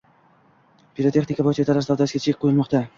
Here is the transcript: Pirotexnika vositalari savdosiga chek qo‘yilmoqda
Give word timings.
Pirotexnika 1.01 1.47
vositalari 1.53 1.87
savdosiga 1.91 2.27
chek 2.29 2.45
qo‘yilmoqda 2.45 2.87